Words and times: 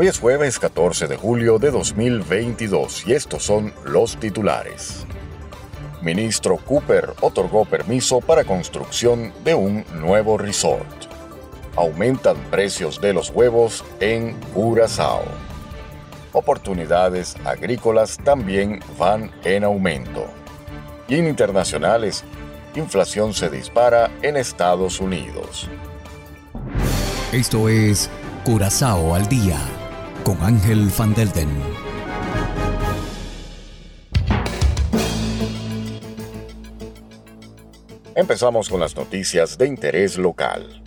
Hoy 0.00 0.06
es 0.06 0.20
jueves 0.20 0.60
14 0.60 1.08
de 1.08 1.16
julio 1.16 1.58
de 1.58 1.72
2022 1.72 3.04
y 3.08 3.14
estos 3.14 3.42
son 3.42 3.74
los 3.84 4.16
titulares. 4.16 5.04
Ministro 6.02 6.56
Cooper 6.58 7.14
otorgó 7.20 7.64
permiso 7.64 8.20
para 8.20 8.44
construcción 8.44 9.32
de 9.42 9.54
un 9.54 9.84
nuevo 9.94 10.38
resort. 10.38 10.86
Aumentan 11.74 12.36
precios 12.48 13.00
de 13.00 13.12
los 13.12 13.30
huevos 13.30 13.84
en 13.98 14.34
Curazao. 14.54 15.24
Oportunidades 16.32 17.34
agrícolas 17.44 18.18
también 18.18 18.78
van 19.00 19.32
en 19.42 19.64
aumento. 19.64 20.28
Y 21.08 21.16
en 21.16 21.26
internacionales, 21.26 22.22
inflación 22.76 23.34
se 23.34 23.50
dispara 23.50 24.12
en 24.22 24.36
Estados 24.36 25.00
Unidos. 25.00 25.68
Esto 27.32 27.68
es 27.68 28.08
Curazao 28.44 29.16
al 29.16 29.28
día 29.28 29.58
con 30.28 30.42
Ángel 30.42 30.90
Van 30.98 31.14
Delden. 31.14 31.48
Empezamos 38.14 38.68
con 38.68 38.78
las 38.80 38.94
noticias 38.94 39.56
de 39.56 39.66
interés 39.66 40.18
local. 40.18 40.82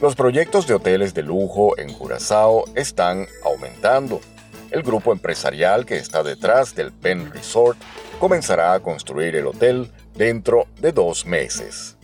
Los 0.00 0.14
proyectos 0.14 0.66
de 0.66 0.72
hoteles 0.72 1.12
de 1.12 1.24
lujo 1.24 1.78
en 1.78 1.92
Curazao 1.92 2.64
están 2.74 3.26
aumentando. 3.44 4.22
El 4.70 4.82
grupo 4.82 5.12
empresarial 5.12 5.84
que 5.84 5.98
está 5.98 6.22
detrás 6.22 6.74
del 6.74 6.90
Penn 6.90 7.30
Resort 7.32 7.76
comenzará 8.18 8.72
a 8.72 8.80
construir 8.80 9.36
el 9.36 9.46
hotel 9.46 9.90
dentro 10.14 10.68
de 10.80 10.92
dos 10.92 11.26
meses. 11.26 11.98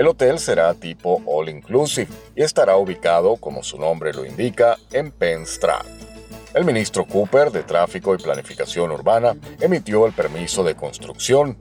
El 0.00 0.08
hotel 0.08 0.38
será 0.38 0.72
tipo 0.72 1.20
all 1.26 1.50
inclusive 1.50 2.08
y 2.34 2.42
estará 2.42 2.74
ubicado, 2.78 3.36
como 3.36 3.62
su 3.62 3.78
nombre 3.78 4.14
lo 4.14 4.24
indica, 4.24 4.78
en 4.92 5.10
Penn 5.10 5.44
Strat. 5.44 5.84
El 6.54 6.64
ministro 6.64 7.04
Cooper 7.04 7.50
de 7.52 7.64
Tráfico 7.64 8.14
y 8.14 8.16
Planificación 8.16 8.92
Urbana 8.92 9.36
emitió 9.60 10.06
el 10.06 10.14
permiso 10.14 10.64
de 10.64 10.74
construcción. 10.74 11.54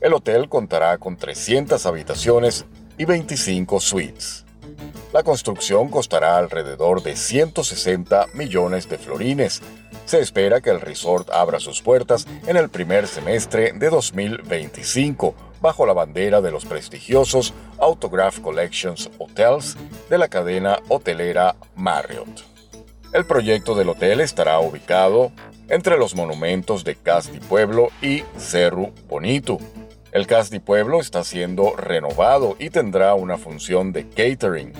El 0.00 0.14
hotel 0.14 0.48
contará 0.48 0.98
con 0.98 1.16
300 1.16 1.86
habitaciones 1.86 2.66
y 2.98 3.04
25 3.04 3.78
suites. 3.78 4.45
La 5.16 5.22
construcción 5.22 5.88
costará 5.88 6.36
alrededor 6.36 7.02
de 7.02 7.16
160 7.16 8.26
millones 8.34 8.86
de 8.86 8.98
florines. 8.98 9.62
Se 10.04 10.20
espera 10.20 10.60
que 10.60 10.68
el 10.68 10.82
resort 10.82 11.30
abra 11.30 11.58
sus 11.58 11.80
puertas 11.80 12.26
en 12.46 12.58
el 12.58 12.68
primer 12.68 13.06
semestre 13.06 13.72
de 13.72 13.88
2025 13.88 15.34
bajo 15.62 15.86
la 15.86 15.94
bandera 15.94 16.42
de 16.42 16.50
los 16.50 16.66
prestigiosos 16.66 17.54
Autograph 17.78 18.40
Collections 18.40 19.08
Hotels 19.18 19.78
de 20.10 20.18
la 20.18 20.28
cadena 20.28 20.80
hotelera 20.90 21.56
Marriott. 21.74 22.44
El 23.14 23.24
proyecto 23.24 23.74
del 23.74 23.88
hotel 23.88 24.20
estará 24.20 24.60
ubicado 24.60 25.32
entre 25.70 25.96
los 25.96 26.14
monumentos 26.14 26.84
de 26.84 26.94
Casti 26.94 27.40
Pueblo 27.40 27.88
y 28.02 28.22
Cerro 28.36 28.90
Bonito. 29.08 29.56
El 30.12 30.26
Casti 30.26 30.60
Pueblo 30.60 31.00
está 31.00 31.24
siendo 31.24 31.74
renovado 31.74 32.54
y 32.58 32.68
tendrá 32.68 33.14
una 33.14 33.38
función 33.38 33.92
de 33.92 34.06
catering. 34.08 34.74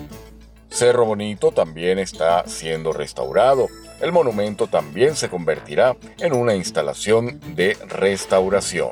Cerro 0.76 1.06
Bonito 1.06 1.52
también 1.52 1.98
está 1.98 2.46
siendo 2.46 2.92
restaurado. 2.92 3.68
El 3.98 4.12
monumento 4.12 4.66
también 4.66 5.16
se 5.16 5.30
convertirá 5.30 5.96
en 6.18 6.34
una 6.34 6.54
instalación 6.54 7.40
de 7.54 7.78
restauración. 7.88 8.90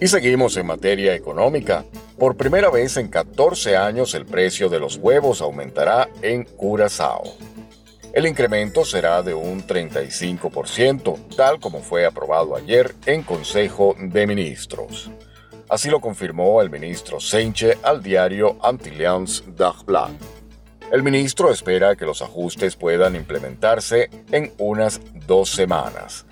Y 0.00 0.08
seguimos 0.08 0.56
en 0.56 0.66
materia 0.66 1.14
económica. 1.14 1.84
Por 2.18 2.36
primera 2.36 2.70
vez 2.70 2.96
en 2.96 3.06
14 3.06 3.76
años 3.76 4.16
el 4.16 4.26
precio 4.26 4.68
de 4.68 4.80
los 4.80 4.96
huevos 4.96 5.40
aumentará 5.40 6.08
en 6.22 6.42
Curazao. 6.42 7.22
El 8.12 8.26
incremento 8.26 8.84
será 8.84 9.22
de 9.22 9.32
un 9.32 9.64
35%, 9.64 11.36
tal 11.36 11.60
como 11.60 11.82
fue 11.82 12.04
aprobado 12.04 12.56
ayer 12.56 12.96
en 13.06 13.22
Consejo 13.22 13.94
de 13.96 14.26
Ministros. 14.26 15.08
Así 15.68 15.88
lo 15.88 16.00
confirmó 16.00 16.60
el 16.60 16.68
ministro 16.68 17.20
Seinche 17.20 17.78
al 17.84 18.02
diario 18.02 18.58
Antillians 18.60 19.44
Dagblad. 19.56 20.39
El 20.92 21.04
ministro 21.04 21.52
espera 21.52 21.94
que 21.94 22.04
los 22.04 22.20
ajustes 22.20 22.74
puedan 22.74 23.14
implementarse 23.14 24.10
en 24.32 24.52
unas 24.58 25.00
dos 25.24 25.50
semanas. 25.50 26.26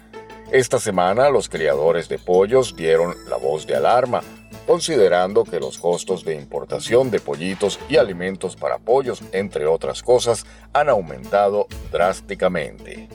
Esta 0.50 0.80
semana 0.80 1.30
los 1.30 1.48
criadores 1.48 2.08
de 2.08 2.18
pollos 2.18 2.74
dieron 2.74 3.14
la 3.28 3.36
voz 3.36 3.68
de 3.68 3.76
alarma, 3.76 4.20
considerando 4.66 5.44
que 5.44 5.60
los 5.60 5.78
costos 5.78 6.24
de 6.24 6.34
importación 6.34 7.08
de 7.12 7.20
pollitos 7.20 7.78
y 7.88 7.98
alimentos 7.98 8.56
para 8.56 8.78
pollos, 8.78 9.22
entre 9.30 9.64
otras 9.66 10.02
cosas, 10.02 10.44
han 10.72 10.88
aumentado 10.88 11.68
drásticamente. 11.92 13.08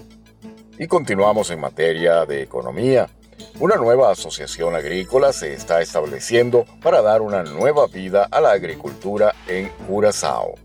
Y 0.80 0.88
continuamos 0.88 1.52
en 1.52 1.60
materia 1.60 2.26
de 2.26 2.42
economía. 2.42 3.10
Una 3.60 3.76
nueva 3.76 4.12
asociación 4.12 4.76
agrícola 4.76 5.34
se 5.34 5.54
está 5.54 5.82
estableciendo 5.82 6.66
para 6.82 7.02
dar 7.02 7.22
una 7.22 7.44
nueva 7.44 7.88
vida 7.88 8.30
a 8.32 8.40
la 8.40 8.52
agricultura 8.52 9.36
en 9.50 9.68
Curazao. 9.88 10.56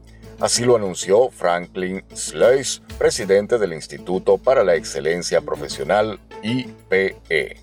Así 0.41 0.65
lo 0.65 0.77
anunció 0.77 1.31
Franklin 1.31 2.05
Sluis, 2.15 2.81
presidente 2.97 3.59
del 3.59 3.73
Instituto 3.73 4.39
para 4.39 4.63
la 4.63 4.77
Excelencia 4.77 5.41
Profesional 5.41 6.21
IPE. 6.43 7.57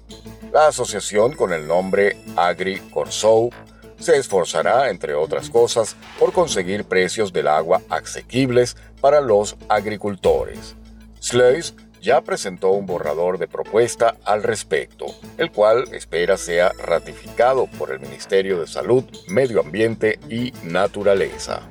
La 0.52 0.68
asociación 0.68 1.36
con 1.36 1.54
el 1.54 1.68
nombre 1.68 2.18
Agri 2.36 2.80
Corsou 2.92 3.50
se 3.98 4.18
esforzará, 4.18 4.90
entre 4.90 5.14
otras 5.14 5.50
cosas, 5.50 5.96
por 6.20 6.34
conseguir 6.34 6.84
precios 6.84 7.32
del 7.32 7.48
agua 7.48 7.82
asequibles 7.90 8.76
para 9.00 9.22
los 9.22 9.56
agricultores. 9.70 10.76
Sluis 11.22 11.76
ya 12.02 12.20
presentó 12.22 12.72
un 12.72 12.86
borrador 12.86 13.38
de 13.38 13.48
propuesta 13.48 14.18
al 14.26 14.44
respecto, 14.44 15.06
el 15.38 15.50
cual 15.50 15.86
espera 15.94 16.36
sea 16.36 16.74
ratificado 16.74 17.68
por 17.80 17.92
el 17.92 18.02
Ministerio 18.02 18.60
de 18.60 18.68
Salud, 18.68 19.06
Medio 19.30 19.62
Ambiente 19.62 20.20
y 20.30 20.52
Naturaleza. 20.62 21.70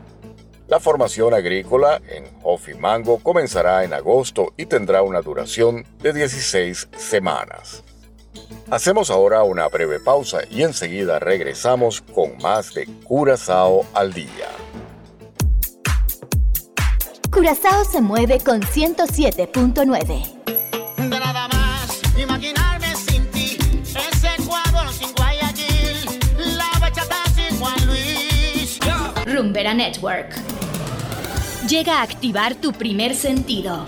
La 0.67 0.81
formación 0.81 1.35
agrícola 1.35 2.01
en 2.09 2.25
Mango 2.81 3.19
comenzará 3.19 3.85
en 3.85 3.93
agosto 3.93 4.55
y 4.57 4.65
tendrá 4.67 5.03
una 5.03 5.21
duración 5.21 5.85
de 6.01 6.15
16 6.15 6.89
semanas. 6.97 7.85
Hacemos 8.71 9.11
ahora 9.11 9.43
una 9.43 9.69
breve 9.69 10.01
pausa 10.01 10.39
y 10.51 10.63
enseguida 10.63 11.19
regresamos 11.19 12.01
con 12.01 12.39
más 12.39 12.73
de 12.73 12.87
Curazao 13.05 13.85
al 13.93 14.15
día. 14.15 14.49
Curazao 17.31 17.85
se 17.85 18.01
mueve 18.01 18.41
con 18.41 18.63
107.9. 18.63 21.09
Nada 21.09 21.47
más 21.49 22.01
imaginarme 22.19 22.97
sin 22.97 23.31
ti, 23.33 23.59
ese 23.83 24.29
Ecuador 24.39 24.91
sin 24.93 25.13
Guayaquil, 25.13 26.21
la 26.57 26.71
bachata 26.81 27.23
sin 27.35 27.59
Juan 27.59 27.87
Luis. 27.87 28.79
Rumbera 29.27 29.75
Network. 29.75 30.54
Llega 31.69 32.01
a 32.01 32.03
activar 32.03 32.57
tu 32.57 32.73
primer 32.73 33.15
sentido. 33.15 33.87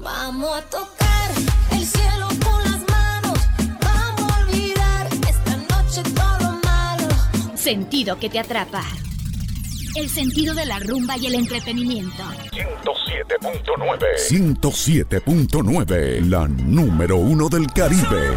Vamos 0.00 0.58
a 0.58 0.62
tocar 0.62 1.30
el 1.72 1.82
cielo 1.82 2.28
con 2.44 2.62
las 2.62 2.80
manos. 2.90 3.38
Vamos 3.80 4.32
a 4.32 4.40
olvidar 4.40 5.08
esta 5.28 5.56
noche 5.56 6.02
todo 6.14 6.38
lo 6.40 6.52
malo. 6.62 7.08
Sentido 7.54 8.18
que 8.18 8.28
te 8.28 8.38
atrapa. 8.38 8.84
El 9.94 10.10
sentido 10.10 10.54
de 10.54 10.66
la 10.66 10.78
rumba 10.78 11.16
y 11.16 11.24
el 11.26 11.36
entretenimiento. 11.36 12.22
107.9 12.52 13.98
107.9, 14.28 16.20
la 16.28 16.46
número 16.46 17.16
uno 17.16 17.48
del 17.48 17.66
Caribe. 17.72 18.36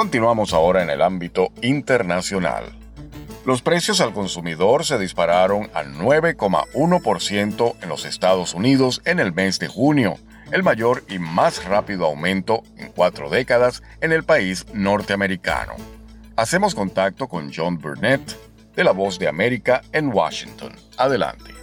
Continuamos 0.00 0.54
ahora 0.54 0.82
en 0.82 0.88
el 0.88 1.02
ámbito 1.02 1.52
internacional. 1.60 2.72
Los 3.44 3.60
precios 3.60 4.00
al 4.00 4.14
consumidor 4.14 4.86
se 4.86 4.98
dispararon 4.98 5.68
al 5.74 5.92
9,1% 5.92 7.74
en 7.82 7.88
los 7.90 8.06
Estados 8.06 8.54
Unidos 8.54 9.02
en 9.04 9.20
el 9.20 9.34
mes 9.34 9.58
de 9.58 9.68
junio, 9.68 10.16
el 10.52 10.62
mayor 10.62 11.04
y 11.10 11.18
más 11.18 11.66
rápido 11.66 12.06
aumento 12.06 12.62
en 12.78 12.92
cuatro 12.92 13.28
décadas 13.28 13.82
en 14.00 14.12
el 14.12 14.24
país 14.24 14.64
norteamericano. 14.72 15.74
Hacemos 16.34 16.74
contacto 16.74 17.28
con 17.28 17.52
John 17.54 17.76
Burnett, 17.76 18.22
de 18.74 18.84
La 18.84 18.92
Voz 18.92 19.18
de 19.18 19.28
América 19.28 19.82
en 19.92 20.14
Washington. 20.14 20.72
Adelante 20.96 21.59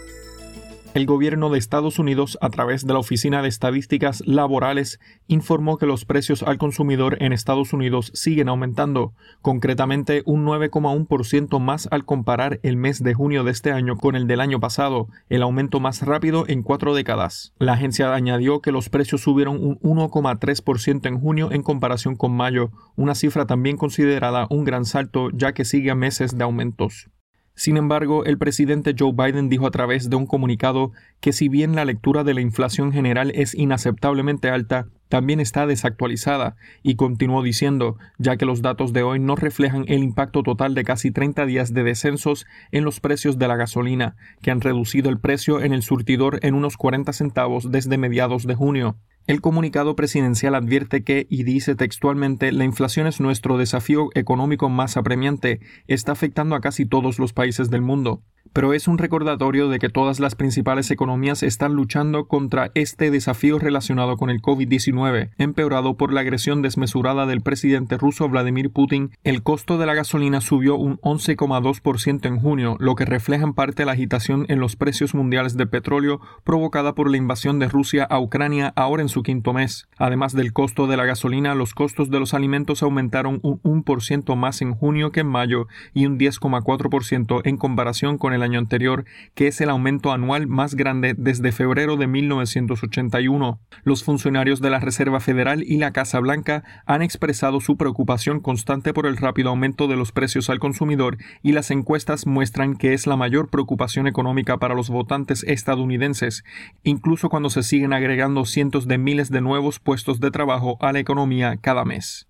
el 0.97 1.05
gobierno 1.05 1.51
de 1.51 1.59
Estados 1.59 1.99
Unidos, 1.99 2.39
a 2.41 2.49
través 2.49 2.87
de 2.87 2.91
la 2.91 2.97
Oficina 2.97 3.43
de 3.43 3.49
Estadísticas 3.49 4.23
Laborales, 4.25 4.99
informó 5.27 5.77
que 5.77 5.85
los 5.85 6.05
precios 6.05 6.41
al 6.41 6.57
consumidor 6.57 7.21
en 7.21 7.33
Estados 7.33 7.71
Unidos 7.71 8.09
siguen 8.15 8.49
aumentando, 8.49 9.13
concretamente 9.43 10.23
un 10.25 10.43
9,1% 10.43 11.59
más 11.59 11.87
al 11.91 12.03
comparar 12.03 12.59
el 12.63 12.77
mes 12.77 13.03
de 13.03 13.13
junio 13.13 13.43
de 13.43 13.51
este 13.51 13.71
año 13.71 13.95
con 13.95 14.15
el 14.15 14.25
del 14.25 14.41
año 14.41 14.59
pasado, 14.59 15.07
el 15.29 15.43
aumento 15.43 15.79
más 15.79 16.01
rápido 16.01 16.45
en 16.47 16.63
cuatro 16.63 16.95
décadas. 16.95 17.53
La 17.59 17.73
agencia 17.73 18.11
añadió 18.15 18.61
que 18.61 18.71
los 18.71 18.89
precios 18.89 19.21
subieron 19.21 19.63
un 19.63 19.79
1,3% 19.81 21.05
en 21.05 21.19
junio 21.19 21.51
en 21.51 21.61
comparación 21.61 22.15
con 22.15 22.31
mayo, 22.31 22.71
una 22.95 23.13
cifra 23.13 23.45
también 23.45 23.77
considerada 23.77 24.47
un 24.49 24.63
gran 24.63 24.85
salto 24.85 25.29
ya 25.31 25.53
que 25.53 25.63
sigue 25.63 25.93
meses 25.93 26.35
de 26.39 26.43
aumentos. 26.43 27.11
Sin 27.57 27.75
embargo, 27.75 28.23
el 28.23 28.37
presidente 28.37 28.93
Joe 28.95 29.13
Biden 29.13 29.49
dijo 29.49 29.65
a 29.65 29.71
través 29.71 30.11
de 30.11 30.15
un 30.15 30.27
comunicado 30.27 30.91
que 31.19 31.33
si 31.33 31.49
bien 31.49 31.75
la 31.75 31.85
lectura 31.85 32.23
de 32.23 32.35
la 32.35 32.41
inflación 32.41 32.93
general 32.93 33.31
es 33.33 33.55
inaceptablemente 33.55 34.51
alta, 34.51 34.89
también 35.09 35.39
está 35.39 35.65
desactualizada, 35.65 36.55
y 36.83 36.97
continuó 36.97 37.41
diciendo, 37.41 37.97
ya 38.19 38.37
que 38.37 38.45
los 38.45 38.61
datos 38.61 38.93
de 38.93 39.01
hoy 39.01 39.17
no 39.17 39.35
reflejan 39.35 39.85
el 39.87 40.03
impacto 40.03 40.43
total 40.43 40.75
de 40.75 40.83
casi 40.83 41.09
30 41.09 41.47
días 41.47 41.73
de 41.73 41.81
descensos 41.81 42.45
en 42.71 42.83
los 42.83 42.99
precios 42.99 43.39
de 43.39 43.47
la 43.47 43.55
gasolina, 43.55 44.15
que 44.43 44.51
han 44.51 44.61
reducido 44.61 45.09
el 45.09 45.19
precio 45.19 45.59
en 45.59 45.73
el 45.73 45.81
surtidor 45.81 46.37
en 46.43 46.53
unos 46.53 46.77
40 46.77 47.11
centavos 47.11 47.71
desde 47.71 47.97
mediados 47.97 48.45
de 48.45 48.53
junio. 48.53 48.97
El 49.27 49.41
comunicado 49.41 49.97
presidencial 49.97 50.55
advierte 50.55 51.03
que, 51.03 51.27
y 51.29 51.43
dice 51.43 51.75
textualmente, 51.75 52.53
la 52.53 52.63
inflación 52.63 53.07
es 53.07 53.19
nuestro 53.19 53.57
desafío 53.57 54.07
económico 54.15 54.69
más 54.69 54.95
apremiante, 54.95 55.59
está 55.87 56.13
afectando 56.13 56.55
a 56.55 56.61
casi 56.61 56.85
todos 56.85 57.19
los 57.19 57.33
países 57.33 57.69
del 57.69 57.81
mundo 57.81 58.23
pero 58.53 58.73
es 58.73 58.87
un 58.87 58.97
recordatorio 58.97 59.69
de 59.69 59.79
que 59.79 59.89
todas 59.89 60.19
las 60.19 60.35
principales 60.35 60.91
economías 60.91 61.43
están 61.43 61.73
luchando 61.73 62.27
contra 62.27 62.71
este 62.73 63.11
desafío 63.11 63.59
relacionado 63.59 64.17
con 64.17 64.29
el 64.29 64.41
COVID-19, 64.41 65.31
empeorado 65.37 65.97
por 65.97 66.13
la 66.13 66.21
agresión 66.21 66.61
desmesurada 66.61 67.25
del 67.25 67.41
presidente 67.41 67.97
ruso 67.97 68.29
Vladimir 68.29 68.71
Putin. 68.71 69.11
El 69.23 69.43
costo 69.43 69.77
de 69.77 69.85
la 69.85 69.93
gasolina 69.93 70.41
subió 70.41 70.75
un 70.75 70.97
11,2% 70.99 72.25
en 72.25 72.39
junio, 72.39 72.77
lo 72.79 72.95
que 72.95 73.05
refleja 73.05 73.43
en 73.43 73.53
parte 73.53 73.85
la 73.85 73.93
agitación 73.93 74.45
en 74.49 74.59
los 74.59 74.75
precios 74.75 75.13
mundiales 75.13 75.57
de 75.57 75.67
petróleo 75.67 76.19
provocada 76.43 76.93
por 76.93 77.09
la 77.09 77.17
invasión 77.17 77.59
de 77.59 77.67
Rusia 77.67 78.03
a 78.03 78.19
Ucrania 78.19 78.73
ahora 78.75 79.01
en 79.01 79.09
su 79.09 79.23
quinto 79.23 79.53
mes. 79.53 79.87
Además 79.97 80.33
del 80.33 80.53
costo 80.53 80.87
de 80.87 80.97
la 80.97 81.05
gasolina, 81.05 81.55
los 81.55 81.73
costos 81.73 82.09
de 82.09 82.19
los 82.19 82.33
alimentos 82.33 82.83
aumentaron 82.83 83.39
un 83.43 83.61
1% 83.63 84.35
más 84.35 84.61
en 84.61 84.73
junio 84.73 85.11
que 85.11 85.21
en 85.21 85.27
mayo 85.27 85.67
y 85.93 86.05
un 86.05 86.17
10,4% 86.17 87.41
en 87.43 87.57
comparación 87.57 88.17
con 88.17 88.33
el 88.37 88.43
año 88.43 88.59
anterior, 88.59 89.03
que 89.35 89.47
es 89.47 89.59
el 89.59 89.69
aumento 89.69 90.13
anual 90.13 90.47
más 90.47 90.75
grande 90.75 91.13
desde 91.17 91.51
febrero 91.51 91.97
de 91.97 92.07
1981. 92.07 93.59
Los 93.83 94.05
funcionarios 94.05 94.61
de 94.61 94.69
la 94.69 94.79
Reserva 94.79 95.19
Federal 95.19 95.63
y 95.63 95.77
la 95.77 95.91
Casa 95.91 96.19
Blanca 96.21 96.63
han 96.85 97.01
expresado 97.01 97.59
su 97.59 97.75
preocupación 97.75 98.39
constante 98.39 98.93
por 98.93 99.05
el 99.05 99.17
rápido 99.17 99.49
aumento 99.49 99.87
de 99.87 99.97
los 99.97 100.11
precios 100.11 100.49
al 100.49 100.59
consumidor 100.59 101.17
y 101.43 101.51
las 101.51 101.71
encuestas 101.71 102.25
muestran 102.25 102.75
que 102.75 102.93
es 102.93 103.07
la 103.07 103.17
mayor 103.17 103.49
preocupación 103.49 104.07
económica 104.07 104.57
para 104.57 104.75
los 104.75 104.89
votantes 104.89 105.43
estadounidenses, 105.43 106.43
incluso 106.83 107.29
cuando 107.29 107.49
se 107.49 107.63
siguen 107.63 107.93
agregando 107.93 108.45
cientos 108.45 108.87
de 108.87 108.97
miles 108.97 109.29
de 109.29 109.41
nuevos 109.41 109.79
puestos 109.79 110.19
de 110.19 110.31
trabajo 110.31 110.77
a 110.79 110.93
la 110.93 110.99
economía 110.99 111.57
cada 111.57 111.83
mes. 111.83 112.27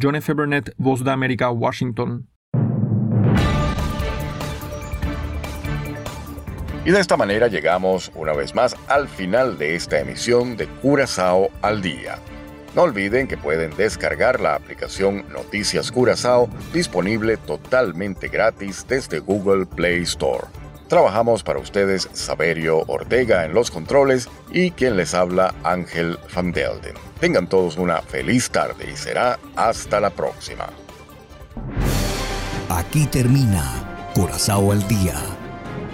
John 0.00 0.14
F. 0.16 0.32
Burnett, 0.32 0.72
Voz 0.76 1.04
de 1.04 1.10
América, 1.10 1.50
Washington. 1.50 2.28
Y 6.84 6.92
de 6.92 7.00
esta 7.00 7.18
manera 7.18 7.48
llegamos 7.48 8.10
una 8.14 8.32
vez 8.32 8.54
más 8.54 8.74
al 8.88 9.06
final 9.06 9.58
de 9.58 9.74
esta 9.74 10.00
emisión 10.00 10.56
de 10.56 10.66
Curazao 10.66 11.50
al 11.60 11.82
Día. 11.82 12.18
No 12.74 12.82
olviden 12.82 13.28
que 13.28 13.36
pueden 13.36 13.76
descargar 13.76 14.40
la 14.40 14.54
aplicación 14.54 15.26
Noticias 15.30 15.92
Curazao 15.92 16.48
disponible 16.72 17.36
totalmente 17.36 18.28
gratis 18.28 18.86
desde 18.88 19.18
Google 19.18 19.66
Play 19.66 20.02
Store. 20.02 20.46
Trabajamos 20.88 21.42
para 21.42 21.58
ustedes 21.58 22.08
Saberio 22.14 22.78
Ortega 22.86 23.44
en 23.44 23.52
los 23.52 23.70
controles 23.70 24.28
y 24.50 24.70
quien 24.70 24.96
les 24.96 25.12
habla 25.12 25.54
Ángel 25.62 26.18
Van 26.34 26.50
Delden. 26.50 26.94
Tengan 27.20 27.46
todos 27.46 27.76
una 27.76 28.00
feliz 28.00 28.50
tarde 28.50 28.90
y 28.90 28.96
será 28.96 29.38
hasta 29.54 30.00
la 30.00 30.10
próxima. 30.10 30.70
Aquí 32.70 33.06
termina 33.06 34.10
Curazao 34.14 34.72
al 34.72 34.86
Día 34.88 35.14